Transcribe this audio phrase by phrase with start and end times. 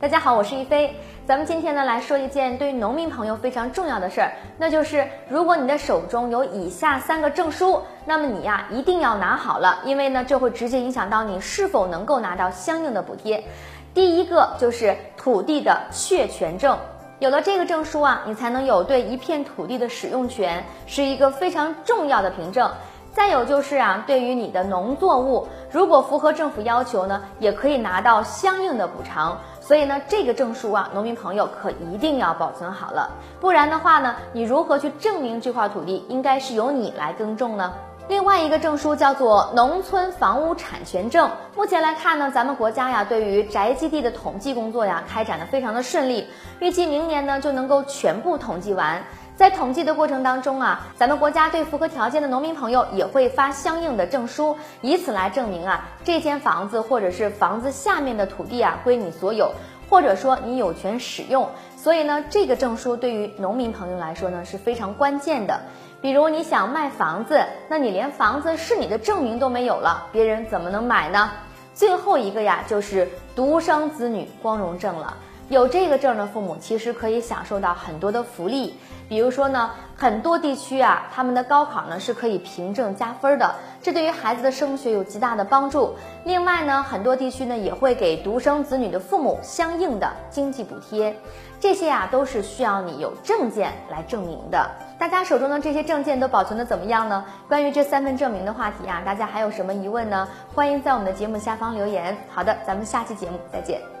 [0.00, 0.96] 大家好，我是一飞。
[1.26, 13.44] 咱们今天呢来说一件对农民朋友非常重要的事儿，那就是如果你的手中有以下三个证书，那么你呀一定要拿好了，因为呢这会直接影响到你是否能够拿到相应的补贴。
[13.92, 16.78] 第一个就是土地的确权证，
[17.18, 22.70] 有了这个证书啊，你才能有对一片土地的使用权，是一个非常重要的凭证。
[23.12, 29.36] 再有就是啊，对于你的农作物，如果符合政府要求呢，也可以拿到相应的补偿。
[29.70, 37.72] 所以呢，这个证书啊，农民朋友可一定要保存好了，不然的话呢，你如何去证明这块土地应该是由你来耕种呢？
[38.08, 41.30] 另外一个证书叫做农村房屋产权证。
[41.54, 46.26] 目前来看呢，咱们国家呀，对于宅基地的统计工作呀，开展的非常的顺利，
[46.58, 49.00] 预计明年呢就能够全部统计完。
[49.40, 59.50] 在统计的过程当中啊，咱们国家对符合条件的农民朋友也会发相应的证书，以此来证明啊，这间房子或者是房子下面的土地啊归你所有，
[59.88, 61.48] 或者说你有权使用。
[61.74, 65.58] 所以呢，这个证书对于农民朋友来说呢是非常关键的。
[66.02, 71.30] 比如你想卖房子，那你连房子是你的证明都没有了，别人怎么能买呢？
[71.72, 75.16] 最后一个呀，就是独生子女光荣证了。
[75.50, 78.78] 有这个证的父母，其实可以享受到很多的福利。
[79.08, 85.96] 比如说呢，很多地区啊，他们的高考呢是可以凭证加分的，这对于孩子的升学有极大的帮助。
[86.22, 91.12] 另外呢，很多地区呢也会给独生子女的父母相应的经济补贴，
[91.58, 94.70] 这些啊都是需要你有证件来证明的。
[95.00, 97.24] 大家手中的这些证件都保存的怎么样呢？
[97.48, 100.28] 关于这三份证明的话题啊，大家还有什么疑问呢？
[100.54, 102.16] 欢迎在我们的节目下方留言。
[102.32, 103.99] 好的，咱们下期节目再见。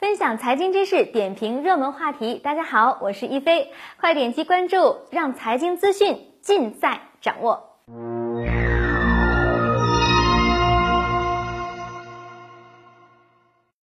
[0.00, 2.40] 分享财经知识，点评热门话题。
[2.42, 3.70] 大家好，我是一菲，
[4.00, 7.76] 快点击关注，让财经资讯尽在掌握。